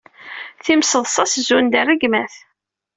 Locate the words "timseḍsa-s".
0.63-1.33